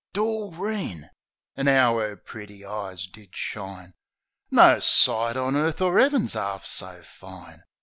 [0.13, 1.11] Doreen!
[1.55, 3.93] Ar 'ow 'er pretty eyes did shine.
[4.49, 7.61] No sight on earth or 'Eaving's 'arf so fine.